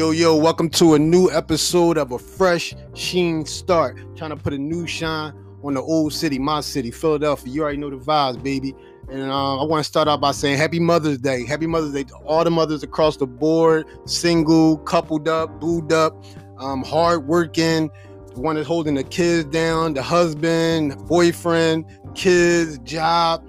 [0.00, 3.98] Yo, yo, welcome to a new episode of a fresh sheen start.
[4.16, 7.52] Trying to put a new shine on the old city, my city, Philadelphia.
[7.52, 8.74] You already know the vibes, baby.
[9.10, 11.44] And uh, I want to start out by saying Happy Mother's Day.
[11.44, 16.24] Happy Mother's Day to all the mothers across the board, single, coupled up, booed up,
[16.56, 17.90] um, hard working,
[18.34, 23.46] the one that's holding the kids down, the husband, boyfriend, kids, job.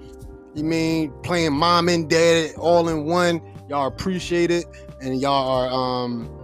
[0.54, 3.40] You mean playing mom and dad all in one?
[3.70, 4.66] Y'all appreciate it,
[5.00, 6.41] and y'all are um,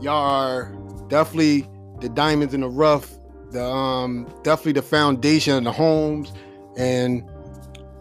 [0.00, 0.74] y'all are
[1.08, 1.68] definitely
[2.00, 3.10] the diamonds in the rough.
[3.50, 6.32] The um, definitely the foundation of the homes,
[6.76, 7.22] and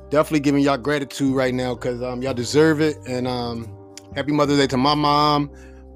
[0.10, 2.98] definitely giving y'all gratitude right now because um, y'all deserve it.
[3.08, 3.68] And um,
[4.16, 5.52] happy Mother's Day to my mom,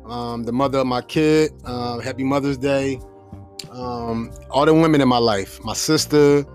[0.05, 1.51] um, the mother of my kid.
[1.65, 2.99] Uh, happy Mother's Day.
[3.71, 6.45] Um, all the women in my life, my sister,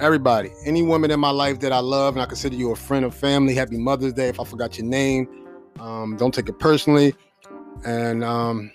[0.00, 3.04] everybody, any woman in my life that I love and I consider you a friend
[3.04, 3.54] or family.
[3.54, 4.28] Happy Mother's Day.
[4.28, 5.28] If I forgot your name,
[5.80, 7.14] um, don't take it personally.
[7.84, 8.70] And um,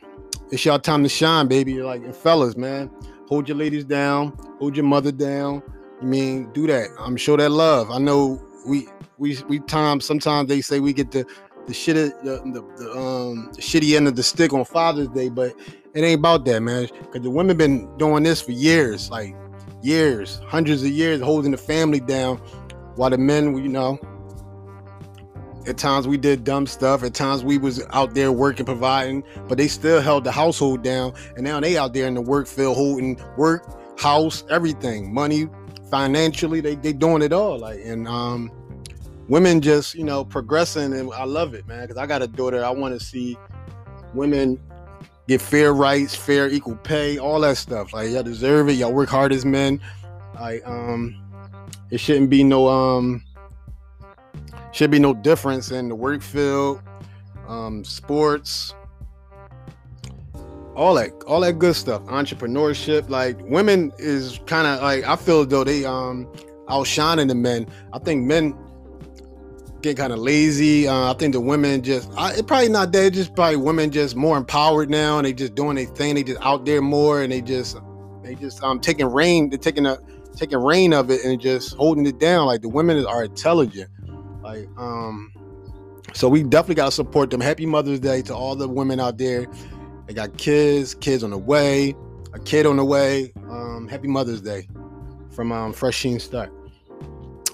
[0.51, 1.73] it's y'all time to shine, baby.
[1.73, 2.89] You're like, and fellas, man,
[3.27, 5.63] hold your ladies down, hold your mother down.
[6.01, 6.89] I mean, do that.
[6.99, 7.91] I'm sure that love.
[7.91, 11.25] I know we we we times sometimes they say we get the
[11.67, 15.29] the shit the, the, the um the shitty end of the stick on Father's Day,
[15.29, 15.53] but
[15.93, 16.87] it ain't about that, man.
[17.01, 19.35] Because the women been doing this for years, like
[19.81, 22.37] years, hundreds of years, holding the family down,
[22.95, 23.99] while the men, you know,
[25.67, 27.03] at times we did dumb stuff.
[27.03, 31.13] At times we was out there working, providing, but they still held the household down.
[31.35, 35.47] And now they out there in the work field, holding work, house, everything, money,
[35.89, 36.61] financially.
[36.61, 37.59] They they doing it all.
[37.59, 38.51] Like and um,
[39.27, 41.81] women just you know progressing, and I love it, man.
[41.81, 42.63] Because I got a daughter.
[42.63, 43.37] I want to see
[44.13, 44.59] women
[45.27, 47.93] get fair rights, fair equal pay, all that stuff.
[47.93, 48.73] Like y'all deserve it.
[48.73, 49.79] Y'all work hard as men.
[50.35, 51.15] Like um,
[51.91, 53.23] it shouldn't be no um
[54.71, 56.81] should be no difference in the work field,
[57.47, 58.73] um, sports,
[60.75, 62.01] all that, all that good stuff.
[62.03, 66.27] Entrepreneurship, like women is kind of like I feel though they um
[66.69, 67.67] outshining the men.
[67.93, 68.55] I think men
[69.81, 70.87] get kind of lazy.
[70.87, 73.13] Uh, I think the women just I, it probably not that.
[73.13, 76.15] Just probably women just more empowered now, and they just doing their thing.
[76.15, 77.77] They just out there more, and they just
[78.23, 79.49] they just um taking reign.
[79.49, 79.97] They're taking a
[80.35, 82.45] taking reign of it and just holding it down.
[82.45, 83.89] Like the women are intelligent.
[84.51, 85.31] Like, um,
[86.13, 87.39] so we definitely gotta support them.
[87.39, 89.47] Happy Mother's Day to all the women out there.
[90.07, 91.95] They got kids, kids on the way,
[92.33, 93.31] a kid on the way.
[93.49, 94.67] Um, happy Mother's Day
[95.29, 96.51] from um, Fresh Sheen Start.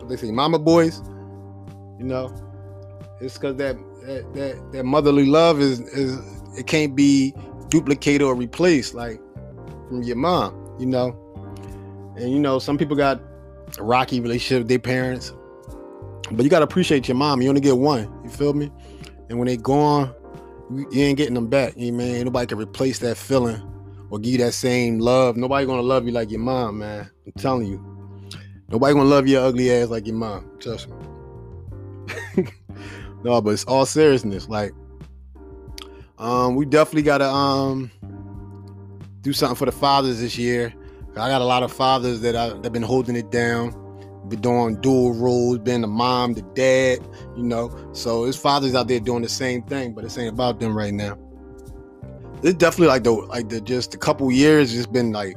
[0.07, 1.01] they say mama boys,
[1.99, 2.33] you know.
[3.19, 6.19] It's cause that that that, that motherly love is is
[6.57, 7.33] it can't be
[7.69, 9.19] duplicated or replaced like
[9.87, 11.17] from your mom, you know.
[12.17, 13.21] And you know, some people got
[13.79, 15.33] rocky relationship with their parents.
[16.33, 17.41] But you gotta appreciate your mom.
[17.41, 18.11] You only get one.
[18.23, 18.71] You feel me?
[19.29, 20.13] And when they gone,
[20.69, 21.73] you ain't getting them back.
[21.75, 23.61] You man, nobody can replace that feeling
[24.09, 25.37] or give you that same love.
[25.37, 27.09] Nobody gonna love you like your mom, man.
[27.25, 27.91] I'm telling you.
[28.69, 30.49] Nobody gonna love your ugly ass like your mom.
[30.59, 30.87] Trust
[32.35, 32.45] me.
[33.23, 34.47] no, but it's all seriousness.
[34.47, 34.71] Like,
[36.17, 37.91] um, we definitely gotta um
[39.21, 40.73] do something for the fathers this year.
[41.11, 43.73] I got a lot of fathers that I, that been holding it down,
[44.27, 46.99] been doing dual roles, being the mom, the dad,
[47.35, 47.75] you know.
[47.93, 50.93] So his fathers out there doing the same thing, but it's ain't about them right
[50.93, 51.17] now.
[52.43, 55.35] It's definitely like the like the just a couple years just been like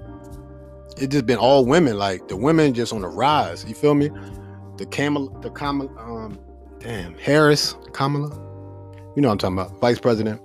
[0.96, 1.98] it just been all women.
[1.98, 3.64] Like the women just on the rise.
[3.64, 4.10] You feel me?
[4.76, 6.38] The Kamala, the Kamala, um,
[6.80, 8.30] damn Harris, Kamala.
[9.16, 9.80] You know what I'm talking about?
[9.80, 10.40] Vice President,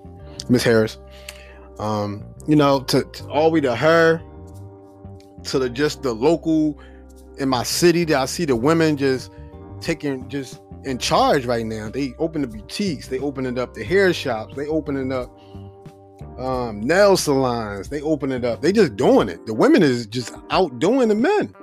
[0.50, 1.00] Miss Harris.
[1.80, 4.22] Um, you know, to, to all we to her,
[5.46, 6.78] to the just the local
[7.40, 9.32] in my city that I see the women just
[9.82, 11.90] taking just in charge right now.
[11.90, 15.30] They open the boutiques, they opening up the hair shops, they opening up
[16.40, 17.90] um, nail salons.
[17.90, 18.62] They open it up.
[18.62, 19.46] They just doing it.
[19.46, 21.54] The women is just outdoing the men,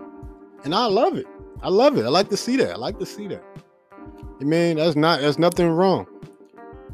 [0.64, 1.26] and I love it.
[1.62, 2.04] I love it.
[2.04, 2.72] I like to see that.
[2.72, 3.42] I like to see that.
[4.40, 6.06] I mean, that's not that's nothing wrong.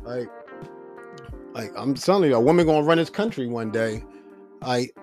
[0.02, 0.28] Like,
[1.52, 4.04] like I'm telling you, a woman gonna run this country one day.
[4.60, 4.96] Like,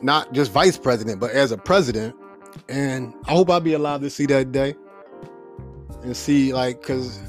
[0.00, 2.16] not just vice president, but as a president.
[2.68, 4.74] And I hope I'll be alive to see that day.
[6.02, 7.20] And see, like, cause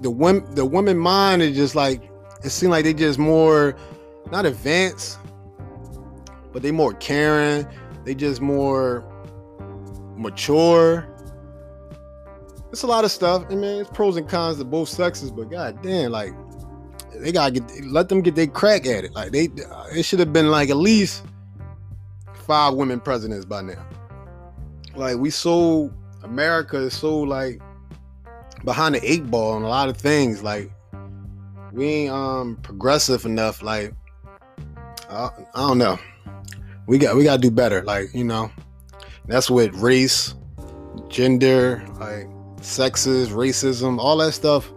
[0.00, 2.08] the women, the woman mind is just like
[2.44, 3.76] it seemed like they just more
[4.30, 5.18] not advanced,
[6.52, 7.66] but they more caring.
[8.04, 9.04] They just more
[10.16, 11.06] mature.
[12.70, 13.44] It's a lot of stuff.
[13.50, 16.32] I mean, it's pros and cons to both sexes, but god damn, like
[17.14, 19.14] they gotta get let them get their crack at it.
[19.14, 19.48] Like they
[19.94, 21.24] it should have been like at least
[22.46, 23.84] five women presidents by now.
[24.98, 25.92] Like we so
[26.24, 27.60] America is so like
[28.64, 30.42] behind the eight ball on a lot of things.
[30.42, 30.70] Like
[31.72, 33.62] we ain't um progressive enough.
[33.62, 33.94] Like
[35.08, 35.98] I, I don't know.
[36.86, 37.82] We got we gotta do better.
[37.82, 38.50] Like you know,
[39.26, 40.34] that's with race,
[41.08, 42.26] gender, like
[42.60, 44.72] sexes, racism, all that stuff.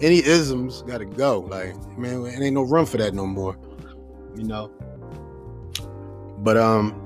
[0.00, 1.40] Any isms gotta go.
[1.40, 3.58] Like man, it ain't no room for that no more.
[4.34, 4.72] You know.
[6.38, 7.01] But um,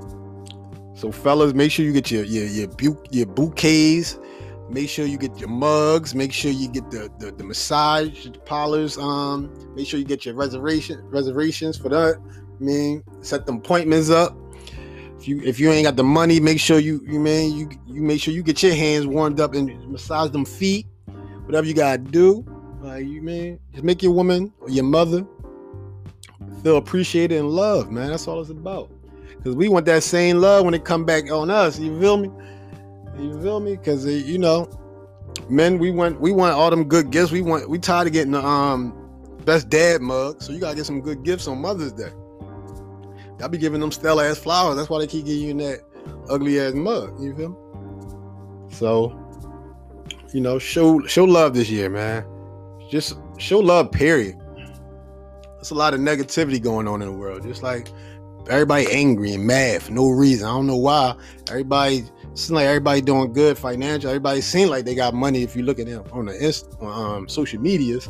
[0.96, 4.19] so fellas, make sure you get your your your, bu- your bouquets
[4.69, 6.14] Make sure you get your mugs.
[6.14, 8.98] Make sure you get the the, the massage parlors.
[8.98, 12.16] Um, make sure you get your reservation reservations for that.
[12.19, 14.37] I mean, set them appointments up.
[15.19, 18.02] If you if you ain't got the money, make sure you you man you you
[18.02, 20.87] make sure you get your hands warmed up and massage them feet.
[21.44, 22.44] Whatever you gotta do,
[22.82, 25.25] like you man, just make your woman or your mother
[26.64, 28.10] feel appreciated and loved, man.
[28.10, 28.90] That's all it's about.
[29.44, 31.78] Cause we want that same love when it come back on us.
[31.78, 32.31] You feel me?
[33.19, 33.76] You feel me?
[33.76, 34.69] Because uh, you know,
[35.49, 37.32] men, we want we want all them good gifts.
[37.32, 38.94] We want we tired of getting the um
[39.44, 40.43] best dad mug.
[40.43, 42.11] So you gotta get some good gifts on Mother's Day.
[43.38, 44.76] Y'all be giving them stellar ass flowers.
[44.76, 45.81] That's why they keep giving you that
[46.28, 47.20] ugly ass mug.
[47.23, 47.56] You feel me?
[48.75, 49.19] So,
[50.32, 52.25] you know, show show love this year, man.
[52.90, 53.93] Just show love.
[53.93, 54.37] Period.
[55.56, 57.43] There's a lot of negativity going on in the world.
[57.43, 57.88] Just like
[58.48, 60.46] everybody angry and mad for no reason.
[60.46, 61.16] I don't know why.
[61.48, 62.04] Everybody
[62.34, 64.10] seems like everybody doing good financial.
[64.10, 67.28] Everybody seems like they got money if you look at them on the inst- um,
[67.28, 68.08] social medias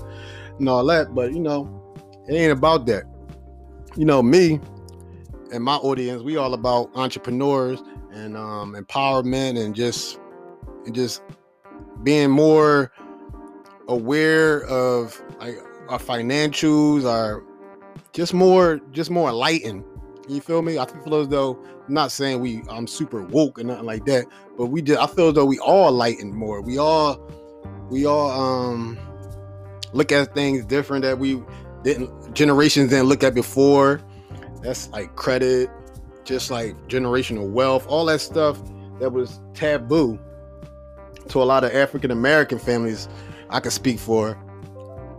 [0.59, 1.15] and all that.
[1.15, 1.95] But you know,
[2.29, 3.05] it ain't about that.
[3.97, 4.61] You know, me
[5.53, 7.83] and my audience, we all about entrepreneurs
[8.13, 10.19] and um, empowerment and just
[10.85, 11.23] and just
[12.03, 12.93] being more
[13.89, 15.59] aware of like
[15.89, 17.43] our financials, our
[18.13, 19.85] just more just more enlightened
[20.29, 20.79] you feel me?
[20.79, 24.27] I feel as though I'm not saying we I'm super woke and nothing like that,
[24.57, 26.61] but we just I feel as though we all lighten more.
[26.61, 27.21] We all
[27.91, 28.99] we all um
[29.93, 31.43] look at things different that we
[31.83, 34.01] didn't generations didn't look at before.
[34.63, 35.71] That's like credit,
[36.25, 38.61] just like generational wealth, all that stuff
[38.99, 40.19] that was taboo
[41.29, 43.09] to a lot of African American families.
[43.51, 44.37] I can speak for.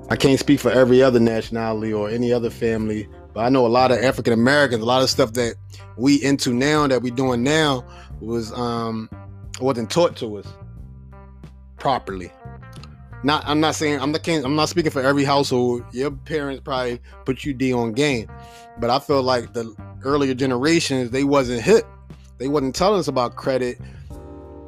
[0.10, 3.70] I can't speak for every other nationality or any other family but I know a
[3.70, 5.58] lot of African Americans, a lot of stuff that
[5.96, 7.86] we into now that we doing now
[8.20, 9.12] was um
[9.62, 10.48] wasn't taught to us
[11.78, 12.32] properly.
[13.24, 15.84] Not I'm not saying I'm not I'm not speaking for every household.
[15.92, 18.28] Your parents probably put you D on game.
[18.80, 19.72] But I feel like the
[20.04, 21.86] earlier generations, they wasn't hit.
[22.40, 23.80] They wasn't telling us about credit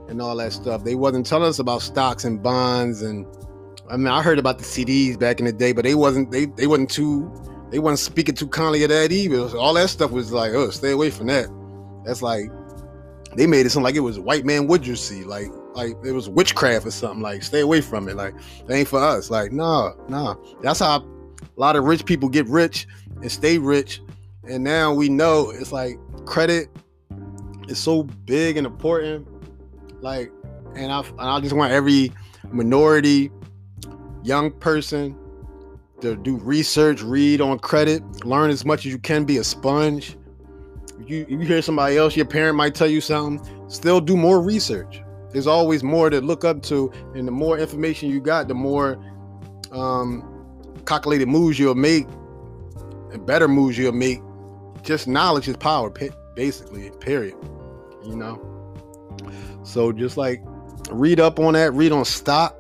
[0.09, 0.83] and all that stuff.
[0.83, 3.25] They wasn't telling us about stocks and bonds and
[3.89, 6.45] I mean I heard about the CDs back in the day, but they wasn't they
[6.45, 7.33] they wasn't too
[7.69, 9.57] they wasn't speaking too kindly of that either.
[9.57, 11.47] All that stuff was like, oh, stay away from that.
[12.05, 12.49] That's like
[13.35, 16.11] they made it sound like it was white man would you see like like it
[16.11, 17.21] was witchcraft or something.
[17.21, 18.15] Like, stay away from it.
[18.15, 18.35] Like,
[18.67, 19.29] that ain't for us.
[19.29, 20.35] Like, nah, nah.
[20.61, 21.05] That's how a
[21.55, 22.88] lot of rich people get rich
[23.21, 24.01] and stay rich.
[24.47, 26.69] And now we know it's like credit
[27.67, 29.27] is so big and important.
[30.01, 30.31] Like,
[30.75, 32.11] and I and I just want every
[32.51, 33.31] minority,
[34.23, 35.15] young person
[36.01, 40.17] to do research, read on credit, learn as much as you can, be a sponge.
[41.05, 45.01] You you hear somebody else, your parent might tell you something, still do more research.
[45.31, 49.03] There's always more to look up to, and the more information you got, the more
[49.71, 50.23] um,
[50.85, 52.07] calculated moves you'll make,
[53.11, 54.21] and better moves you'll make.
[54.81, 55.91] Just knowledge is power,
[56.35, 56.89] basically.
[56.99, 57.35] Period.
[58.03, 58.45] You know.
[59.63, 60.41] So just like
[60.89, 62.58] read up on that, read on stock.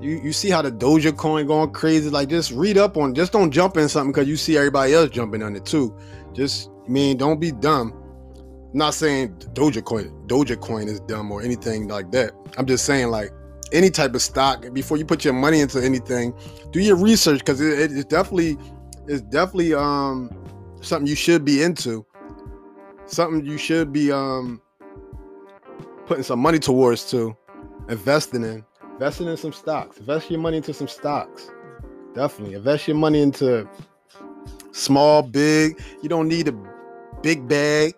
[0.00, 2.10] You you see how the Dogecoin going crazy.
[2.10, 3.14] Like just read up on.
[3.14, 5.96] Just don't jump in something because you see everybody else jumping on it too.
[6.32, 7.94] Just I mean, don't be dumb.
[8.72, 12.32] I'm not saying Dogecoin Doja coin is dumb or anything like that.
[12.58, 13.30] I'm just saying like
[13.72, 16.34] any type of stock before you put your money into anything,
[16.70, 18.58] do your research because it, it's definitely
[19.06, 20.30] it's definitely um
[20.80, 22.04] something you should be into.
[23.06, 24.60] Something you should be um
[26.06, 27.36] putting some money towards to
[27.88, 28.64] investing in,
[28.96, 29.98] investing in some stocks.
[29.98, 31.50] Invest your money into some stocks.
[32.14, 33.68] Definitely invest your money into
[34.72, 35.78] small, big.
[36.02, 36.52] You don't need a
[37.22, 37.94] big bag.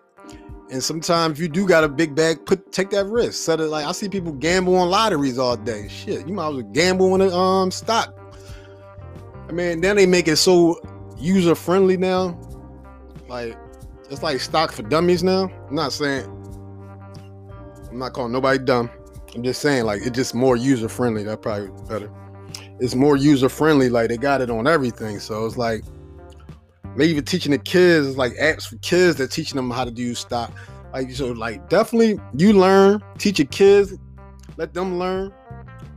[0.69, 3.41] And sometimes you do got a big bag, put take that risk.
[3.41, 5.87] Set it like I see people gamble on lotteries all day.
[5.87, 8.13] Shit, you might as well gamble on a um stock.
[9.47, 10.79] I mean, then they make it so
[11.17, 12.37] user friendly now.
[13.29, 13.57] Like
[14.09, 15.49] it's like stock for dummies now.
[15.69, 16.25] I'm not saying
[17.89, 18.91] I'm not calling nobody dumb.
[19.35, 21.23] I'm just saying like it's just more user friendly.
[21.23, 22.11] That probably better.
[22.79, 23.89] It's more user friendly.
[23.89, 25.19] Like they got it on everything.
[25.19, 25.83] So it's like
[26.95, 29.17] they even teaching the kids like apps for kids.
[29.17, 30.51] They're teaching them how to do stock.
[30.93, 33.03] Like so, like definitely you learn.
[33.17, 33.93] Teach your kids.
[34.57, 35.31] Let them learn.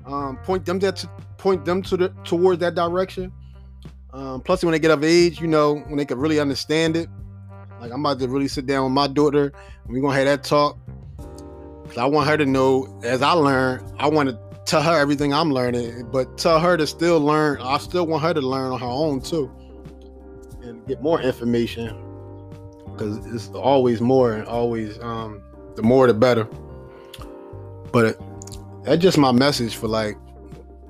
[0.05, 3.33] Um, point them that to, point them to the towards that direction.
[4.12, 7.09] Um, plus, when they get of age, you know, when they can really understand it.
[7.81, 9.53] Like I'm about to really sit down with my daughter.
[9.85, 10.79] And we're gonna have that talk.
[11.99, 13.84] I want her to know as I learn.
[13.99, 17.61] I want to tell her everything I'm learning, but tell her to still learn.
[17.61, 19.50] I still want her to learn on her own too
[20.62, 21.96] and get more information
[22.92, 25.42] because it's always more and always um,
[25.76, 26.44] the more the better.
[27.92, 28.20] But
[28.84, 30.16] that's just my message for like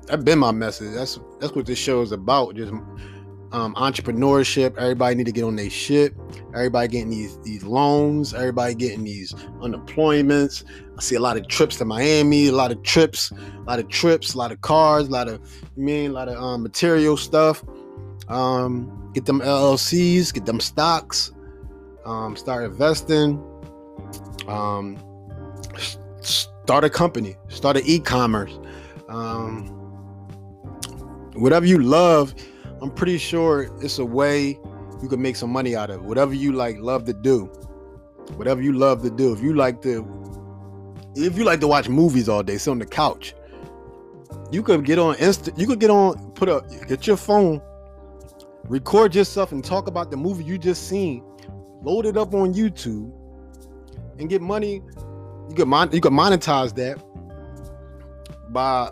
[0.07, 0.93] that's been my message.
[0.93, 2.55] That's that's what this show is about.
[2.55, 4.77] Just um, entrepreneurship.
[4.77, 6.13] Everybody need to get on their shit.
[6.53, 8.33] Everybody getting these these loans.
[8.33, 10.63] Everybody getting these unemployments.
[10.97, 12.47] I see a lot of trips to Miami.
[12.47, 13.31] A lot of trips.
[13.31, 14.33] A lot of trips.
[14.33, 15.07] A lot of cars.
[15.07, 17.63] A lot of I mean a lot of um, material stuff.
[18.27, 20.33] Um, get them LLCs.
[20.33, 21.31] Get them stocks.
[22.05, 23.41] Um, start investing.
[24.47, 24.97] Um,
[26.21, 27.35] start a company.
[27.47, 28.57] Start an e-commerce.
[29.09, 29.67] Um,
[31.35, 32.33] whatever you love
[32.83, 34.59] I'm pretty sure it's a way
[35.01, 36.03] you can make some money out of.
[36.03, 37.45] Whatever you like, love to do.
[38.35, 39.31] Whatever you love to do.
[39.31, 40.03] If you like to,
[41.15, 43.35] if you like to watch movies all day, sit on the couch,
[44.51, 45.57] you could get on Insta.
[45.57, 47.61] You could get on, put a, get your phone,
[48.65, 51.23] record yourself, and talk about the movie you just seen.
[51.81, 53.11] Load it up on YouTube,
[54.19, 54.81] and get money.
[55.49, 57.03] You could mon- you could monetize that
[58.53, 58.91] by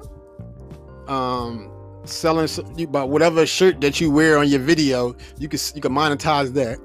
[1.08, 1.72] um
[2.04, 2.48] selling
[2.88, 6.80] by whatever shirt that you wear on your video you can you can monetize that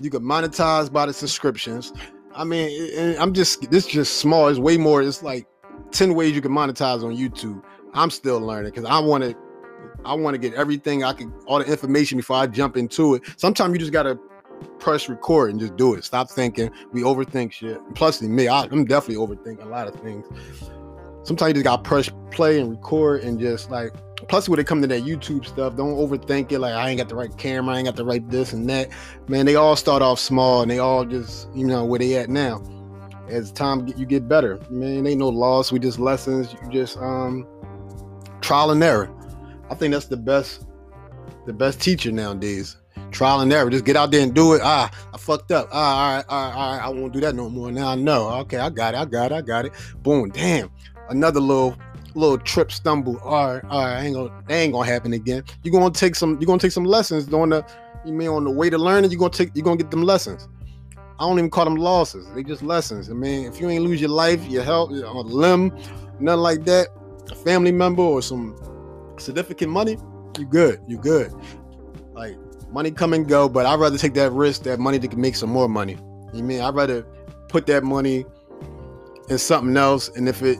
[0.00, 1.92] you can monetize by the subscriptions
[2.38, 4.48] i mean i'm just this is just small.
[4.48, 5.02] It's way more.
[5.02, 5.46] It's like
[5.90, 7.62] 10 ways you can monetize on youtube.
[7.94, 9.36] I'm still learning because i want to
[10.04, 11.04] i want to get everything.
[11.04, 13.22] I can all the information before i jump into it.
[13.36, 14.18] Sometimes you just gotta
[14.78, 16.04] press record and just do it.
[16.04, 16.70] Stop thinking.
[16.92, 17.80] We overthink shit.
[17.94, 20.26] Plus me I, i'm definitely overthinking a lot of things
[21.22, 23.92] sometimes you just gotta press play and record and just like
[24.28, 26.58] plus when it come to that YouTube stuff, don't overthink it.
[26.58, 28.88] Like I ain't got the right camera, I ain't got the right this and that.
[29.28, 32.28] Man, they all start off small and they all just you know where they at
[32.28, 32.62] now.
[33.28, 35.70] As time you get better, man, ain't no loss.
[35.70, 36.54] We just lessons.
[36.62, 37.46] You just um
[38.40, 39.10] trial and error.
[39.70, 40.66] I think that's the best,
[41.46, 42.76] the best teacher nowadays.
[43.10, 43.70] Trial and error.
[43.70, 44.60] Just get out there and do it.
[44.62, 45.68] Ah, I fucked up.
[45.72, 46.84] Ah, all right, all right, all right.
[46.84, 47.70] I won't do that no more.
[47.70, 48.28] Now I know.
[48.40, 48.98] Okay, I got it.
[48.98, 49.34] I got it.
[49.34, 49.72] I got it.
[50.02, 50.30] Boom.
[50.30, 50.70] Damn.
[51.08, 51.76] Another little
[52.14, 53.18] little trip stumble.
[53.20, 55.44] All right, all right, ain't gonna ain't gonna happen again.
[55.62, 57.64] You're gonna take some you're gonna take some lessons on the
[58.04, 60.48] you mean on the way to learning, you're gonna take you're gonna get them lessons.
[60.96, 62.26] I don't even call them losses.
[62.34, 63.10] They just lessons.
[63.10, 65.76] I mean, if you ain't lose your life, your health, a uh, limb,
[66.20, 66.88] nothing like that,
[67.30, 68.56] a family member or some
[69.18, 69.98] significant money,
[70.38, 70.80] you good.
[70.86, 71.32] You good.
[72.12, 72.36] Like
[72.70, 75.50] money come and go, but I'd rather take that risk, that money to make some
[75.50, 75.98] more money.
[76.32, 77.02] You mean I'd rather
[77.48, 78.24] put that money
[79.28, 80.58] in something else, and if it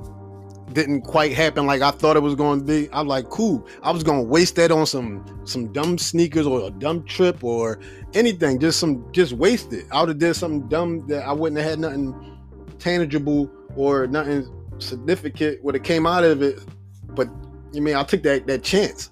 [0.72, 2.88] didn't quite happen like I thought it was going to be.
[2.92, 3.66] I'm like, cool.
[3.82, 7.42] I was going to waste that on some some dumb sneakers or a dumb trip
[7.42, 7.80] or
[8.14, 8.58] anything.
[8.58, 9.86] Just some just waste it.
[9.90, 12.38] I would have did something dumb that I wouldn't have had nothing
[12.78, 14.46] tangible or nothing
[14.78, 16.60] significant would have came out of it.
[17.08, 17.28] But
[17.72, 19.10] you mean I took that that chance.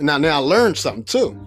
[0.00, 1.38] Now now I learned something too.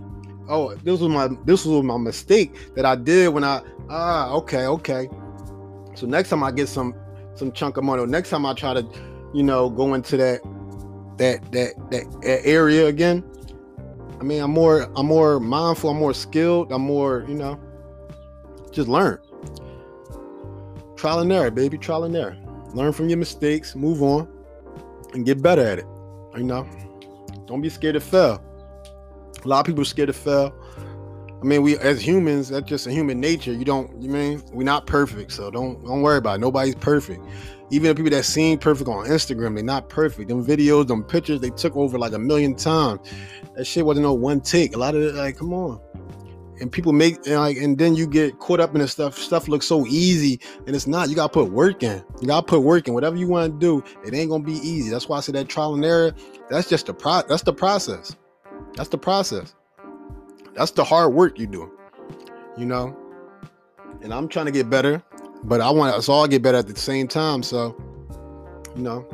[0.50, 4.66] Oh, this was my this was my mistake that I did when I ah okay
[4.68, 5.10] okay.
[5.96, 6.96] So next time I get some
[7.36, 8.84] some chunk of money, or next time I try to,
[9.34, 10.42] you know, go into that
[11.18, 13.24] that that that, that area again.
[14.20, 17.60] I mean, I'm more I'm more mindful, I'm more skilled, I'm more, you know,
[18.72, 19.20] just learn.
[20.96, 22.38] Trial and error, baby, trial and error.
[22.74, 24.28] Learn from your mistakes, move on,
[25.14, 25.86] and get better at it.
[26.38, 26.68] You know,
[27.46, 28.42] don't be scared to fail.
[29.44, 30.54] A lot of people are scared to fail.
[31.42, 33.52] I mean, we as humans, that's just a human nature.
[33.52, 36.40] You don't, you mean we're not perfect, so don't don't worry about it.
[36.40, 37.22] Nobody's perfect.
[37.70, 40.30] Even the people that seem perfect on Instagram, they're not perfect.
[40.30, 43.10] Them videos, them pictures, they took over like a million times.
[43.56, 44.76] That shit wasn't no one take.
[44.76, 45.80] A lot of it, like, come on.
[46.60, 49.18] And people make and like, and then you get caught up in this stuff.
[49.18, 51.10] Stuff looks so easy, and it's not.
[51.10, 52.04] You gotta put work in.
[52.22, 52.94] You gotta put work in.
[52.94, 54.90] Whatever you want to do, it ain't gonna be easy.
[54.90, 56.14] That's why I said that trial and error.
[56.50, 57.24] That's just the pro.
[57.28, 58.16] That's the process.
[58.76, 59.56] That's the process.
[60.54, 61.72] That's the hard work you do.
[62.56, 62.96] You know?
[64.02, 65.04] And I'm trying to get better,
[65.44, 67.44] but I want us all get better at the same time.
[67.44, 67.76] So,
[68.76, 69.06] you know,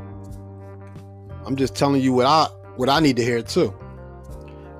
[1.45, 3.73] I'm just telling you what I what I need to hear too.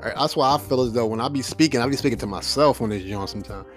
[0.02, 2.82] That's why I feel as though when I be speaking, I be speaking to myself
[2.82, 3.68] on this young sometimes.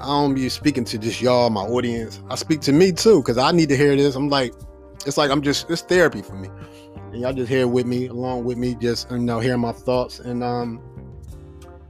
[0.00, 2.20] I don't be speaking to just y'all, my audience.
[2.28, 4.16] I speak to me too, because I need to hear this.
[4.16, 4.54] I'm like,
[5.06, 6.48] it's like I'm just it's therapy for me
[7.12, 10.18] and y'all just here with me, along with me, just you know, hearing my thoughts.
[10.18, 10.80] And um,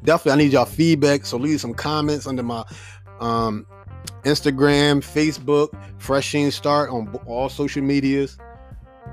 [0.04, 1.26] definitely, I need y'all feedback.
[1.26, 2.64] So leave some comments under my
[3.20, 3.66] um,
[4.28, 5.68] Instagram, Facebook,
[5.98, 8.38] Fresh Sheen Start on all social medias.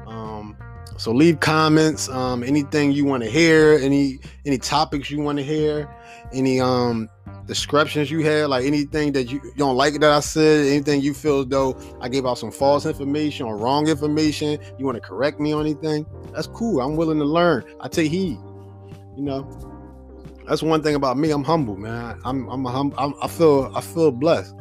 [0.07, 0.57] Um,
[0.97, 2.09] so leave comments.
[2.09, 5.89] Um, anything you want to hear, any any topics you want to hear,
[6.33, 7.09] any um
[7.45, 11.13] descriptions you had, like anything that you, you don't like that I said, anything you
[11.13, 15.39] feel though I gave out some false information or wrong information, you want to correct
[15.39, 16.81] me on anything, that's cool.
[16.81, 17.63] I'm willing to learn.
[17.81, 18.39] I take heed.
[19.15, 19.47] You know,
[20.47, 21.31] that's one thing about me.
[21.31, 22.19] I'm humble, man.
[22.23, 22.93] I'm I'm a hum.
[22.97, 24.53] I'm, I feel I feel blessed.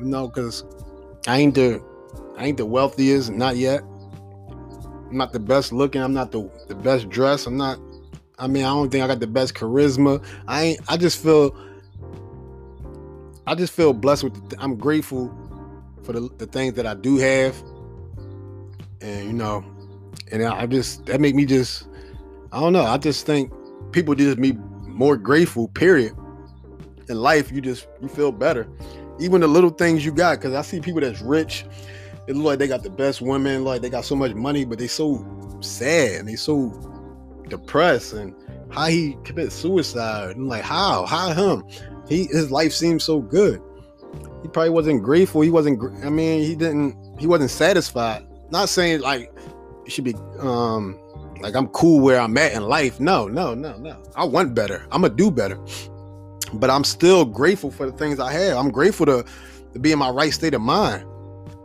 [0.00, 0.64] Know, because
[1.26, 1.82] I ain't the
[2.36, 3.82] I ain't the wealthiest, not yet.
[5.10, 6.00] I'm not the best looking.
[6.00, 7.46] I'm not the the best dressed.
[7.46, 7.78] I'm not.
[8.38, 10.24] I mean, I don't think I got the best charisma.
[10.48, 10.80] I ain't.
[10.88, 11.54] I just feel
[13.46, 14.50] I just feel blessed with.
[14.50, 15.28] The, I'm grateful
[16.04, 17.60] for the, the things that I do have,
[19.00, 19.64] and you know,
[20.30, 21.88] and I, I just that make me just.
[22.52, 22.84] I don't know.
[22.84, 23.52] I just think
[23.92, 25.68] people just be more grateful.
[25.68, 26.14] Period.
[27.08, 28.68] In life, you just you feel better.
[29.20, 31.64] Even the little things you got, because I see people that's rich.
[32.26, 34.78] It look like they got the best women, like they got so much money, but
[34.78, 35.24] they so
[35.60, 36.68] sad and they so
[37.48, 38.34] depressed and
[38.70, 40.36] how he commit suicide.
[40.36, 41.06] I'm like, how?
[41.06, 41.64] How him?
[42.10, 43.62] he his life seemed so good.
[44.42, 45.40] He probably wasn't grateful.
[45.40, 45.80] He wasn't.
[46.04, 46.96] I mean, he didn't.
[47.18, 48.26] He wasn't satisfied.
[48.50, 49.32] Not saying like
[49.86, 50.98] it should be um
[51.40, 52.98] like I'm cool where I'm at in life.
[53.00, 54.02] No, no, no, no.
[54.16, 54.86] I want better.
[54.90, 55.58] I'm gonna do better.
[56.54, 58.56] But I'm still grateful for the things I have.
[58.56, 59.24] I'm grateful to,
[59.72, 61.06] to be in my right state of mind.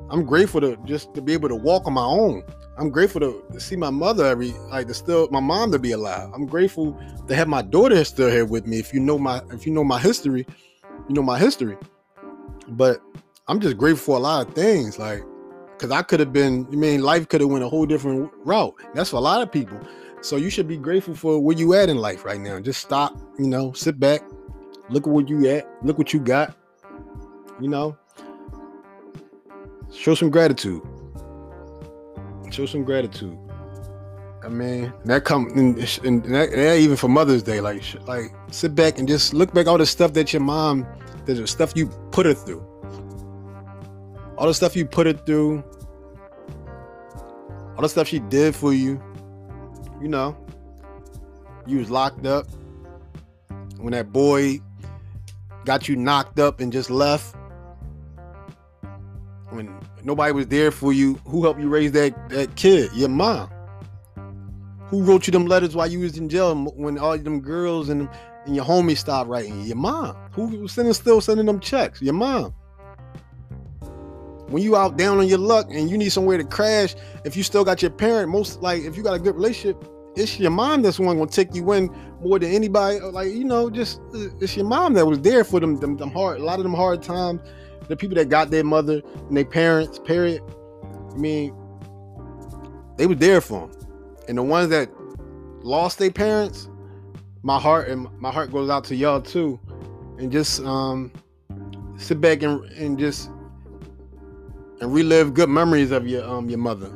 [0.09, 2.43] I'm grateful to just to be able to walk on my own.
[2.77, 5.93] I'm grateful to, to, see my mother every like to still my mom to be
[5.93, 6.29] alive.
[6.33, 8.79] I'm grateful to have my daughter still here with me.
[8.79, 10.45] If you know my if you know my history,
[11.07, 11.77] you know my history.
[12.67, 13.01] But
[13.47, 15.23] I'm just grateful for a lot of things, like
[15.77, 16.67] because I could have been.
[16.71, 18.75] I mean, life could have went a whole different route.
[18.93, 19.79] That's for a lot of people.
[20.21, 22.59] So you should be grateful for where you at in life right now.
[22.59, 24.21] Just stop, you know, sit back,
[24.89, 26.55] look at where you at, look what you got.
[27.59, 27.97] You know,
[29.93, 30.81] show some gratitude.
[32.51, 33.37] Show some gratitude.
[34.43, 38.75] I mean, that come and, and that, that, even for Mother's Day, like like sit
[38.75, 40.85] back and just look back all the stuff that your mom,
[41.25, 42.61] the stuff you put her through,
[44.37, 45.63] all the stuff you put her through,
[47.75, 49.01] all the stuff she did for you.
[49.99, 50.37] You know,
[51.65, 52.45] you was locked up.
[53.77, 54.61] When that boy
[55.65, 57.35] got you knocked up and just left.
[59.49, 59.73] When
[60.03, 61.15] nobody was there for you.
[61.25, 62.91] Who helped you raise that that kid?
[62.93, 63.49] Your mom.
[64.87, 68.07] Who wrote you them letters while you was in jail when all them girls and
[68.45, 69.67] and your homies stopped writing you?
[69.67, 70.15] Your mom.
[70.33, 72.01] Who was sending still sending them checks?
[72.01, 72.53] Your mom.
[74.47, 77.41] When you out down on your luck and you need somewhere to crash, if you
[77.41, 79.83] still got your parent, most like if you got a good relationship,
[80.15, 81.89] it's your mom that's one gonna take you in
[82.21, 82.99] more than anybody.
[82.99, 86.39] Like you know, just it's your mom that was there for them, them, them hard,
[86.39, 87.41] a lot of them hard times
[87.87, 90.41] the people that got their mother and their parents, period.
[91.11, 91.55] I mean,
[92.97, 93.87] they were there for them.
[94.27, 94.89] And the ones that
[95.63, 96.69] lost their parents,
[97.43, 99.59] my heart and my heart goes out to y'all too.
[100.17, 101.11] And just um
[101.97, 103.29] sit back and, and just
[104.81, 106.91] and relive good memories of your um your mother.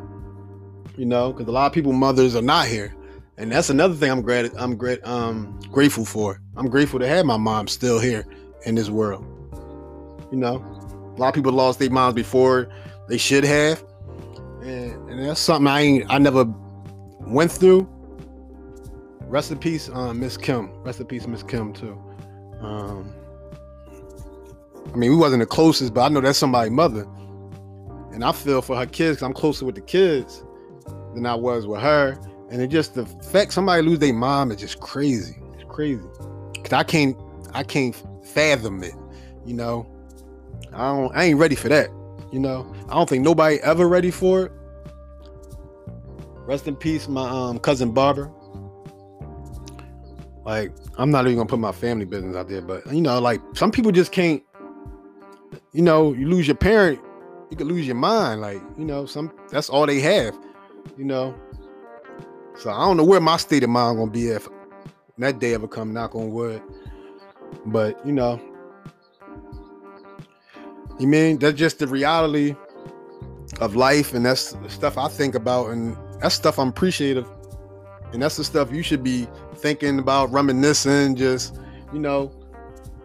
[0.98, 2.94] You know, because a lot of people mothers are not here,
[3.40, 6.42] and that's another thing I'm glad I'm um grateful for.
[6.58, 8.26] I'm grateful to have my mom still here
[8.66, 9.26] in this world.
[10.30, 12.70] You know, a lot of people lost their moms before
[13.08, 13.84] they should have,
[14.62, 16.46] and, and that's something I ain't I never
[17.22, 17.88] went through.
[19.22, 20.70] Rest in peace, um, Miss Kim.
[20.84, 21.98] Rest in peace, Miss Kim too.
[22.60, 23.14] Um,
[24.94, 27.08] I mean, we wasn't the closest, but I know that's somebody's mother,
[28.12, 30.44] and I feel for her kids because I'm closer with the kids
[31.14, 32.20] than I was with her.
[32.52, 35.38] And it just the fact somebody lose their mom is just crazy.
[35.54, 36.04] It's crazy.
[36.56, 37.16] Cause I can't
[37.54, 38.94] I can't fathom it.
[39.46, 39.88] You know,
[40.74, 41.90] I don't I ain't ready for that.
[42.32, 44.52] You know, I don't think nobody ever ready for it.
[46.46, 48.32] Rest in peace, my um, cousin Barbara.
[50.46, 53.40] Like, I'm not even gonna put my family business out there, but you know, like
[53.54, 54.44] some people just can't.
[55.74, 57.00] You know, you lose your parent,
[57.52, 58.42] you could lose your mind.
[58.42, 60.36] Like, you know, some that's all they have.
[60.98, 61.36] You know,
[62.60, 64.48] so I don't know where my state of mind gonna be if
[65.18, 65.94] that day ever come.
[65.94, 66.62] Knock on wood.
[67.66, 68.40] But you know,
[71.00, 72.56] you mean that's just the reality
[73.62, 77.28] of life, and that's the stuff I think about, and that's stuff I'm appreciative,
[78.12, 81.58] and that's the stuff you should be thinking about, reminiscing, just
[81.94, 82.32] you know,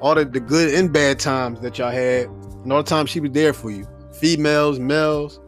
[0.00, 3.20] all the, the good and bad times that y'all had, and all the times she
[3.20, 5.40] was there for you, females, males,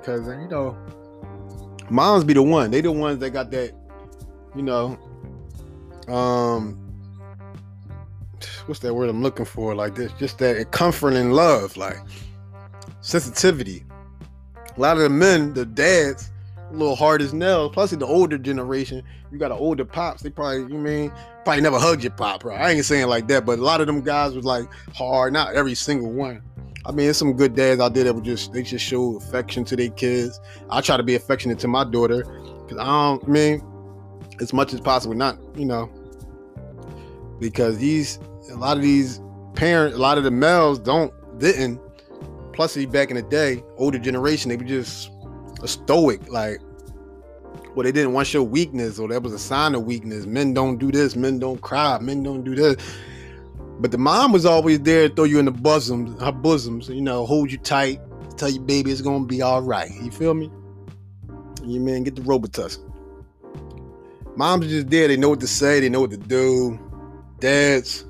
[0.00, 0.76] because you know,
[1.90, 2.70] moms be the one.
[2.70, 3.72] They the ones that got that,
[4.54, 4.98] you know,
[6.08, 6.78] um,
[8.66, 9.74] what's that word I'm looking for?
[9.74, 11.98] Like this, just that comfort and love, like
[13.00, 13.84] sensitivity.
[14.76, 16.30] A lot of the men, the dads,
[16.70, 17.72] a little hard as nails.
[17.72, 20.22] Plus, the older generation, you got an older pops.
[20.22, 21.12] They probably, you mean,
[21.44, 22.60] probably never hugged your pop, right?
[22.60, 25.32] I ain't saying like that, but a lot of them guys was like hard.
[25.32, 26.42] Not every single one.
[26.88, 29.64] I mean, there's some good dads out there that would just they just show affection
[29.66, 30.40] to their kids.
[30.70, 32.24] I try to be affectionate to my daughter
[32.62, 33.62] because I don't I mean
[34.40, 35.14] as much as possible.
[35.14, 35.90] Not you know
[37.38, 38.18] because these
[38.50, 39.20] a lot of these
[39.54, 41.80] parents, a lot of the males don't didn't.
[42.52, 45.10] Plus, back in the day, older generation, they were just
[45.62, 46.58] a stoic, like,
[47.74, 50.26] well, they didn't want show weakness, or that was a sign of weakness.
[50.26, 52.76] Men don't do this, men don't cry, men don't do this.
[53.80, 57.00] But the mom was always there to throw you in the bosom, her bosoms, you
[57.00, 58.00] know, hold you tight,
[58.36, 59.90] tell you, baby, it's gonna be all right.
[60.02, 60.50] You feel me?
[61.64, 62.84] You man, get the Robitussin.
[64.36, 65.08] Moms are just there.
[65.08, 65.80] They know what to say.
[65.80, 66.78] They know what to do.
[67.40, 68.04] Dads,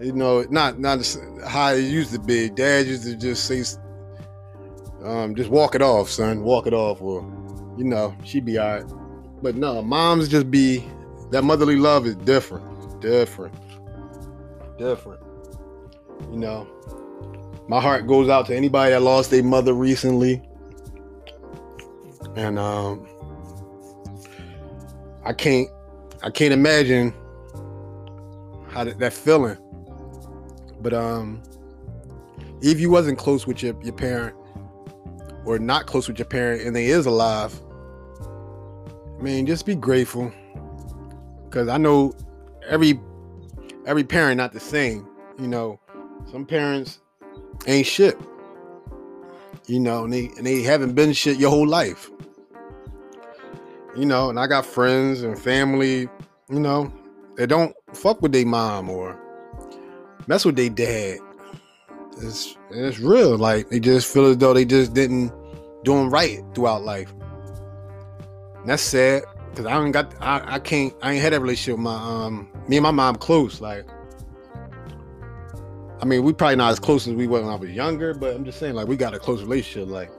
[0.00, 0.98] you know, not not
[1.46, 2.50] how it used to be.
[2.50, 3.62] Dad used to just say,
[5.04, 7.22] um, just walk it off, son, walk it off, or
[7.78, 8.84] you know, she'd be alright.
[9.42, 10.84] But no, moms just be
[11.30, 13.54] that motherly love is different, different,
[14.80, 15.22] different.
[16.30, 16.66] You know,
[17.68, 20.42] my heart goes out to anybody that lost their mother recently,
[22.34, 23.06] and um,
[25.24, 25.68] I can't,
[26.22, 27.14] I can't imagine
[28.68, 29.58] how that, that feeling
[30.80, 31.42] but um,
[32.62, 34.36] if you wasn't close with your, your parent
[35.44, 37.58] or not close with your parent and they is alive,
[39.18, 40.32] I mean, just be grateful.
[41.50, 42.14] Cause I know
[42.68, 43.00] every
[43.90, 45.04] every parent not the same.
[45.38, 45.80] You know,
[46.30, 47.00] some parents
[47.66, 48.16] ain't shit.
[49.66, 52.08] You know, and they and they haven't been shit your whole life.
[53.96, 56.08] You know, and I got friends and family,
[56.48, 56.92] you know,
[57.36, 59.18] they don't fuck with their mom or
[60.28, 61.18] mess with their dad.
[62.18, 63.36] It's it's real.
[63.36, 65.32] Like they just feel as though they just didn't
[65.82, 67.12] do them right throughout life.
[68.60, 71.76] And that's sad because I don't got I, I can't I ain't had that relationship
[71.76, 73.60] with my um me and my mom close.
[73.60, 73.86] Like
[76.00, 78.34] I mean we probably not as close as we were when I was younger, but
[78.34, 79.88] I'm just saying like we got a close relationship.
[79.88, 80.10] Like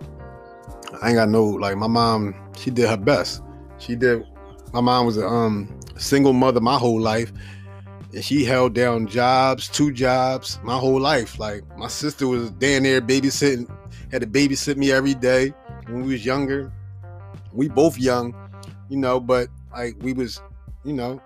[1.02, 3.42] I ain't got no like my mom, she did her best.
[3.80, 4.26] She did
[4.74, 7.32] my mom was a um single mother my whole life
[8.14, 11.40] and she held down jobs, two jobs, my whole life.
[11.40, 13.70] Like my sister was down there babysitting,
[14.12, 15.54] had to babysit me every day
[15.88, 16.72] when we was younger.
[17.54, 18.36] We both young,
[18.92, 20.42] you know, but like we was,
[20.84, 21.22] you know,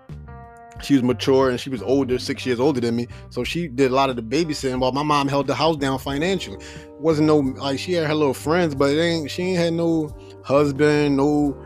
[0.80, 3.08] she was mature and she was older, six years older than me.
[3.30, 5.98] So she did a lot of the babysitting while my mom held the house down
[5.98, 6.64] financially.
[7.00, 10.16] Wasn't no like she had her little friends, but it ain't she ain't had no
[10.44, 11.60] husband, no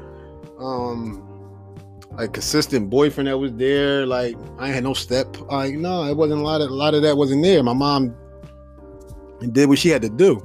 [0.58, 1.26] um
[2.12, 4.06] like consistent boyfriend that was there.
[4.06, 5.38] Like I had no step.
[5.50, 7.62] Like no, it wasn't a lot of a lot of that wasn't there.
[7.62, 8.16] My mom
[9.52, 10.40] did what she had to do,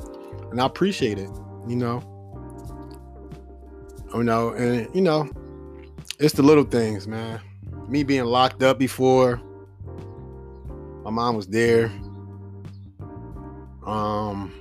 [0.51, 1.29] and I appreciate it.
[1.65, 2.03] You know,
[4.13, 5.29] you know, and you know,
[6.19, 7.41] it's the little things, man.
[7.88, 9.41] Me being locked up before,
[11.04, 11.86] my mom was there.
[13.86, 14.51] Um,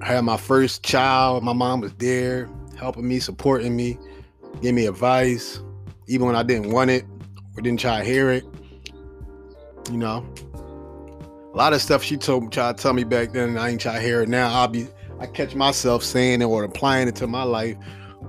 [0.00, 1.42] I had my first child.
[1.42, 3.98] My mom was there, helping me, supporting me,
[4.60, 5.60] giving me advice,
[6.06, 7.04] even when I didn't want it
[7.56, 8.44] or didn't try to hear it.
[9.90, 10.26] You know,
[11.52, 13.70] a lot of stuff she told me, tried to tell me back then, and I
[13.70, 14.52] ain't try to hear it now.
[14.52, 14.86] I'll be
[15.20, 17.76] I catch myself saying it or applying it to my life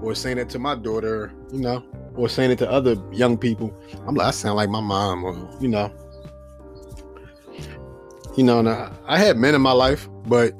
[0.01, 1.83] or saying it to my daughter, you know,
[2.15, 3.73] or saying it to other young people.
[4.07, 5.91] I'm like, I sound like my mom, or you know.
[8.35, 10.53] You know, now, I had men in my life, but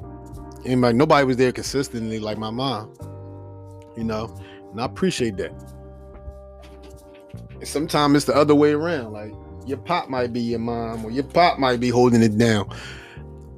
[0.64, 2.92] like nobody was there consistently like my mom.
[3.96, 4.34] You know,
[4.70, 5.52] and I appreciate that.
[7.52, 9.12] And sometimes it's the other way around.
[9.12, 9.32] Like
[9.66, 12.68] your pop might be your mom, or your pop might be holding it down.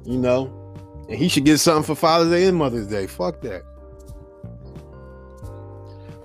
[0.05, 0.75] You know,
[1.07, 3.07] and he should get something for Father's Day and Mother's Day.
[3.07, 3.63] Fuck that.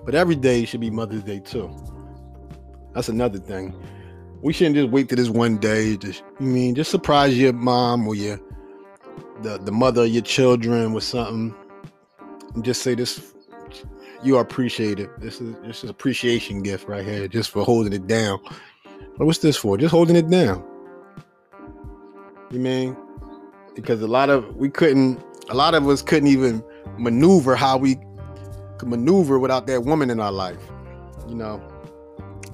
[0.05, 1.75] But every day should be Mother's Day too.
[2.93, 3.75] That's another thing.
[4.43, 5.97] We shouldn't just wait to this one day.
[5.97, 8.39] Just I mean, just surprise your mom or your
[9.43, 11.55] the the mother of your children with something.
[12.55, 13.35] And just say this
[14.25, 15.11] you are appreciated.
[15.19, 18.41] This is this is appreciation gift right here, just for holding it down.
[19.17, 19.77] But what's this for?
[19.77, 20.65] Just holding it down.
[22.51, 22.97] You mean?
[23.75, 26.63] Because a lot of we couldn't a lot of us couldn't even
[26.99, 27.99] maneuver how we
[28.79, 30.61] could maneuver without that woman in our life.
[31.29, 31.63] You know,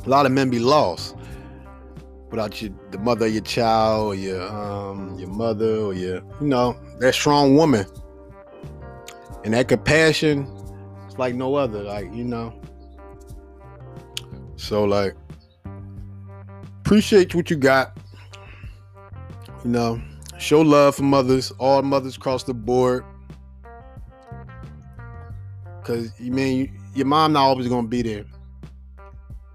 [0.04, 1.16] a lot of men be lost
[2.30, 6.46] without your the mother of your child or your um your mother or your you
[6.46, 7.86] know that strong woman.
[9.44, 10.46] And that compassion
[11.06, 12.54] it's like no other like you know?
[14.56, 15.16] So like
[16.80, 17.96] appreciate what you got
[19.64, 20.00] you know?
[20.38, 21.50] Show love for mothers.
[21.58, 23.04] All mothers across the board
[25.80, 28.24] because you mean your mom not always gonna be there.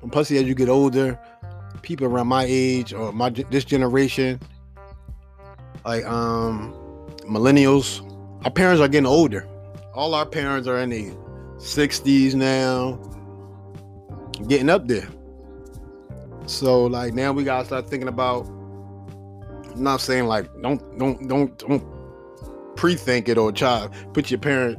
[0.01, 1.19] And plus, as you get older,
[1.81, 4.39] people around my age or my this generation,
[5.85, 6.73] like um
[7.21, 8.01] millennials,
[8.43, 9.47] our parents are getting older.
[9.93, 11.11] All our parents are in the
[11.57, 12.99] 60s now,
[14.47, 15.07] getting up there.
[16.45, 18.47] So like now we gotta start thinking about.
[18.47, 24.77] I'm not saying like don't don't don't don't pre-think it or try put your parent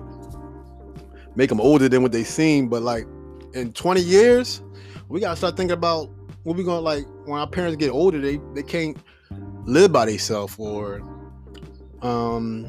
[1.37, 2.69] make them older than what they seem.
[2.69, 3.07] But like
[3.55, 4.63] in 20 years,
[5.09, 6.11] we gotta start thinking about
[6.43, 8.21] what we gonna like when our parents get older.
[8.21, 8.97] They they can't
[9.65, 11.03] live by themselves or
[12.03, 12.69] um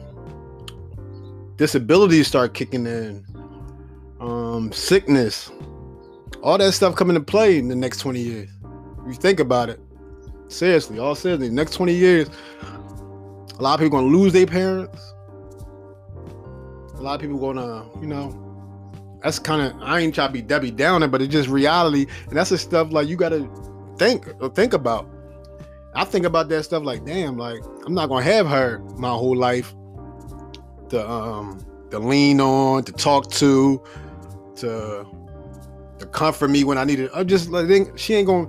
[1.56, 3.26] disabilities start kicking in,
[4.20, 5.52] um sickness,
[6.44, 8.50] all that stuff coming to play in the next 20 years.
[9.02, 9.80] If you think about it,
[10.50, 12.30] seriously, all seriously, next 20 years,
[13.58, 15.14] a lot of people gonna lose their parents.
[16.96, 18.47] A lot of people gonna, you know,
[19.28, 22.38] that's kind of I ain't trying to be Debbie Downer, but it's just reality, and
[22.38, 23.50] that's the stuff like you gotta
[23.98, 25.06] think or think about.
[25.94, 29.36] I think about that stuff like, damn, like I'm not gonna have her my whole
[29.36, 29.76] life
[30.92, 31.60] to um
[31.92, 33.84] to lean on, to talk to,
[34.56, 35.06] to
[36.00, 37.12] to comfort me when I need it.
[37.14, 38.48] I'm just like she ain't gonna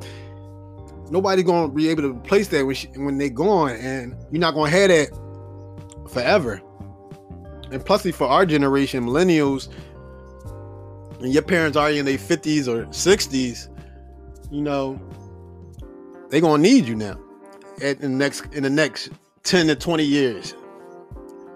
[1.11, 4.55] nobody gonna be able to replace that when she, when they gone, and you're not
[4.55, 5.09] gonna have that
[6.13, 6.63] forever.
[7.73, 9.69] And plusly for our generation, millennials,
[11.21, 13.69] and your parents are in their 50s or 60s,
[14.51, 15.01] you know,
[16.31, 17.19] they're gonna need you now
[17.81, 19.11] in the next in the next
[19.45, 20.55] 10 to 20 years.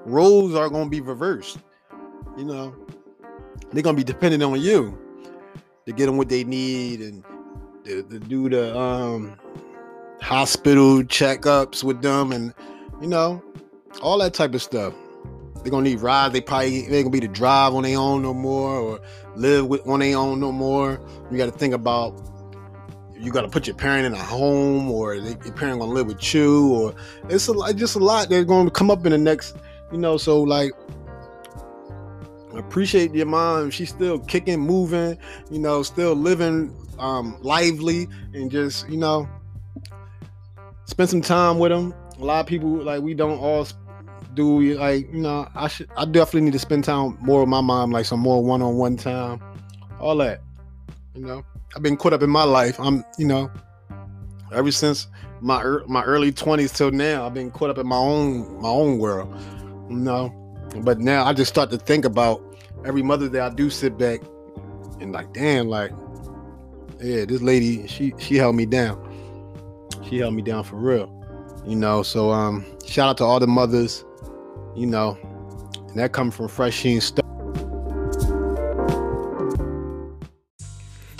[0.04, 1.58] Roles are gonna be reversed.
[2.36, 2.74] You know,
[3.72, 4.98] they're gonna be dependent on you
[5.86, 7.24] to get them what they need and
[7.84, 9.36] to, to do the um,
[10.20, 12.54] hospital checkups with them and
[13.00, 13.42] you know
[14.00, 14.94] all that type of stuff.
[15.62, 16.32] They're gonna need rides.
[16.32, 19.00] They probably they ain't gonna be to drive on their own no more or
[19.36, 21.00] live with on their own no more.
[21.30, 22.14] You got to think about
[23.22, 26.34] you got to put your parent in a home or your parent gonna live with
[26.34, 26.94] you or
[27.28, 29.56] it's a lot, just a lot that's gonna come up in the next
[29.92, 30.72] you know so like
[32.56, 35.16] appreciate your mom she's still kicking moving
[35.52, 39.28] you know still living um lively and just you know
[40.86, 43.66] spend some time with them a lot of people like we don't all
[44.34, 47.48] do you like you know I should I definitely need to spend time more with
[47.48, 49.40] my mom like some more one-on-one time
[50.00, 50.40] all that
[51.14, 51.44] you know.
[51.74, 52.78] I've been caught up in my life.
[52.78, 53.50] I'm you know
[54.52, 55.08] ever since
[55.40, 58.98] my my early 20s till now I've been caught up in my own my own
[58.98, 59.34] world
[59.88, 60.38] you know.
[60.82, 62.42] But now I just start to think about
[62.84, 64.20] every mother that I do sit back
[65.00, 65.92] and like damn like
[67.00, 68.98] yeah this lady she she held me down.
[70.08, 71.10] She held me down for real
[71.66, 72.02] you know.
[72.02, 74.04] So um shout out to all the mothers
[74.74, 75.18] you know,
[75.88, 77.22] and that comes from Fresh Sheen stuff.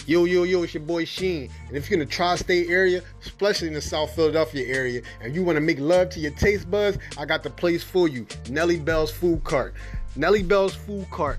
[0.07, 1.49] Yo, yo, yo, it's your boy Sheen.
[1.69, 5.35] And if you're in the tri state area, especially in the South Philadelphia area, and
[5.35, 8.27] you want to make love to your taste buds, I got the place for you
[8.51, 9.75] Nelly Bell's Food Cart.
[10.17, 11.39] Nelly Bell's Food Cart,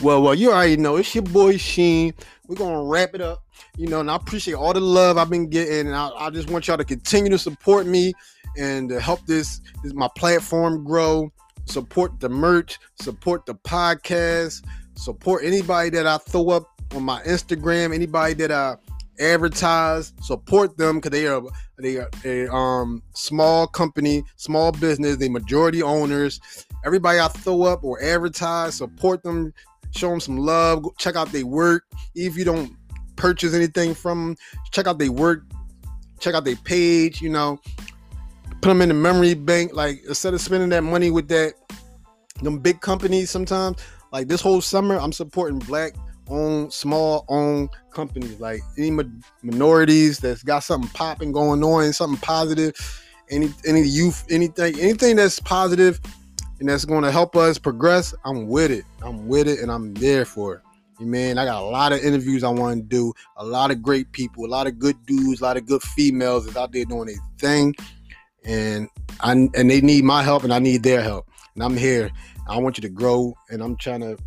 [0.02, 2.14] Well, well, you already know it's your boy Sheen.
[2.48, 3.44] We're gonna wrap it up,
[3.78, 6.52] you know, and I appreciate all the love I've been getting, and I, I just
[6.52, 8.14] want y'all to continue to support me
[8.58, 11.32] and to help this, this my platform grow.
[11.66, 14.64] Support the merch, support the podcast,
[14.96, 18.78] support anybody that I throw up on my Instagram, anybody that I
[19.20, 21.42] advertise, support them because they are
[21.80, 26.40] they are a um small company, small business, they majority owners.
[26.86, 29.54] Everybody I throw up or advertise, support them,
[29.92, 30.86] show them some love.
[30.98, 31.84] Check out their work.
[32.16, 32.76] If you don't
[33.16, 34.38] purchase anything from them,
[34.72, 35.44] check out their work.
[36.20, 37.22] Check out their page.
[37.22, 37.60] You know,
[38.62, 39.74] put them in the memory bank.
[39.74, 41.54] Like instead of spending that money with that
[42.42, 43.78] them big companies, sometimes
[44.12, 45.94] like this whole summer, I'm supporting black
[46.30, 48.40] owned, small owned companies.
[48.40, 48.92] Like any
[49.42, 52.74] minorities that's got something popping going on, something positive.
[53.30, 56.00] Any any youth, anything, anything that's positive
[56.60, 58.86] and that's going to help us progress, I'm with it.
[59.02, 60.62] I'm with it and I'm there for it.
[61.00, 63.14] You man, I got a lot of interviews I want to do.
[63.36, 66.46] A lot of great people, a lot of good dudes, a lot of good females
[66.46, 67.76] that's out there doing their thing,
[68.44, 68.90] and
[69.20, 71.28] I and they need my help and I need their help.
[71.54, 72.10] And I'm here.
[72.48, 74.18] I want you to grow, and I'm trying to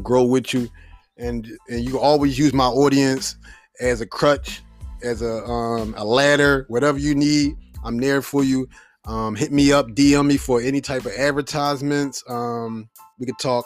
[0.00, 0.70] grow with you.
[1.18, 3.36] And and you always use my audience
[3.78, 4.62] as a crutch,
[5.02, 7.54] as a um, a ladder, whatever you need.
[7.84, 8.66] I'm there for you.
[9.04, 12.22] Um, hit me up, DM me for any type of advertisements.
[12.28, 12.88] Um,
[13.18, 13.64] we could talk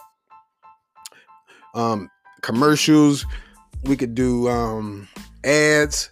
[1.74, 3.26] um, commercials.
[3.84, 5.08] We could do um,
[5.44, 6.10] ads.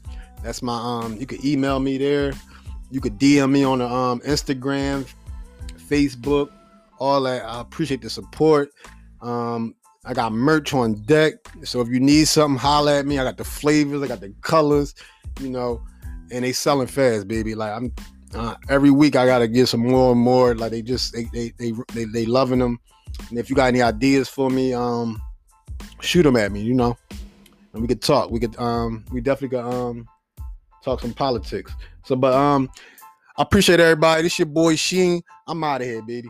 [0.43, 2.33] That's my um you could email me there.
[2.91, 5.11] You could DM me on the um Instagram,
[5.77, 6.51] Facebook,
[6.99, 7.43] all that.
[7.45, 8.71] I appreciate the support.
[9.21, 11.35] Um I got merch on deck.
[11.63, 13.19] So if you need something, holla at me.
[13.19, 14.95] I got the flavors, I got the colors,
[15.39, 15.81] you know,
[16.29, 17.55] and they selling fast, baby.
[17.55, 17.93] Like I'm
[18.35, 20.55] uh, every week I gotta get some more and more.
[20.55, 22.79] Like they just they they they they, they loving them.
[23.29, 25.21] And if you got any ideas for me, um,
[26.01, 26.97] shoot them at me, you know.
[27.73, 28.29] And we could talk.
[28.29, 30.07] We could um we definitely could um
[30.83, 31.71] talk some politics.
[32.03, 32.69] So but um
[33.37, 34.23] I appreciate everybody.
[34.23, 35.21] This your boy Sheen.
[35.47, 36.29] I'm out of here, baby.